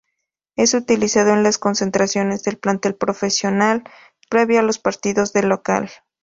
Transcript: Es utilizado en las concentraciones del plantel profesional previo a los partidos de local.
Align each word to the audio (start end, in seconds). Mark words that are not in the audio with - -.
Es 0.55 0.73
utilizado 0.73 1.29
en 1.31 1.43
las 1.43 1.59
concentraciones 1.59 2.41
del 2.41 2.57
plantel 2.57 2.95
profesional 2.95 3.83
previo 4.31 4.59
a 4.59 4.63
los 4.63 4.79
partidos 4.79 5.31
de 5.31 5.43
local. 5.43 5.91